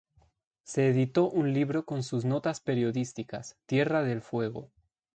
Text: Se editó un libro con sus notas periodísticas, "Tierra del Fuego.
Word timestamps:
Se 0.63 0.89
editó 0.89 1.29
un 1.29 1.53
libro 1.53 1.85
con 1.85 2.01
sus 2.01 2.25
notas 2.25 2.59
periodísticas, 2.59 3.59
"Tierra 3.67 4.01
del 4.01 4.23
Fuego. 4.23 4.71